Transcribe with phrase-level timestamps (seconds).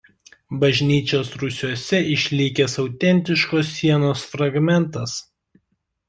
[0.61, 5.15] Bažnyčios rūsiuose išlikęs autentiškos sienos fragmentas.